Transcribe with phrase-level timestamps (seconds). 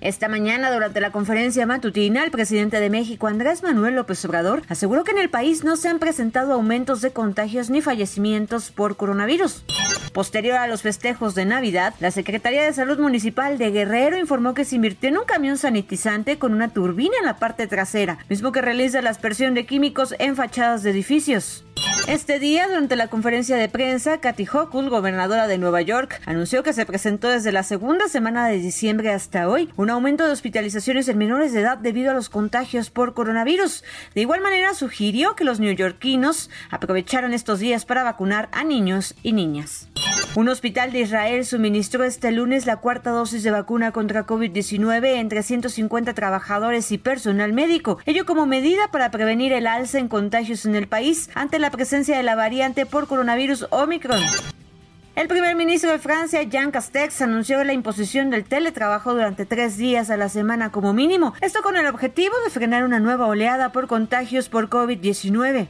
[0.00, 5.04] Esta mañana, durante la conferencia matutina, el presidente de México, Andrés Manuel López Obrador, aseguró
[5.04, 9.62] que en el país no se han presentado aumentos de contagios ni fallecimientos por coronavirus.
[10.14, 14.64] Posterior a los festejos de Navidad, la Secretaría de Salud Municipal de Guerrero informó que
[14.64, 18.62] se invirtió en un camión sanitizante con una turbina en la parte trasera, mismo que
[18.62, 21.66] realiza la aspersión de químicos en fachadas de edificios.
[22.06, 26.72] Este día, durante la conferencia de prensa, Kathy Hochul, gobernadora de Nueva York, anunció que
[26.72, 31.18] se presentó desde la segunda semana de diciembre hasta hoy un aumento de hospitalizaciones en
[31.18, 33.84] menores de edad debido a los contagios por coronavirus.
[34.14, 39.32] De igual manera, sugirió que los neoyorquinos aprovecharan estos días para vacunar a niños y
[39.32, 39.89] niñas.
[40.36, 45.42] Un hospital de Israel suministró este lunes la cuarta dosis de vacuna contra COVID-19 entre
[45.42, 50.76] 150 trabajadores y personal médico, ello como medida para prevenir el alza en contagios en
[50.76, 54.20] el país ante la presencia de la variante por coronavirus Omicron.
[55.16, 60.10] El primer ministro de Francia, Jean Castex, anunció la imposición del teletrabajo durante tres días
[60.10, 63.88] a la semana como mínimo, esto con el objetivo de frenar una nueva oleada por
[63.88, 65.66] contagios por COVID-19.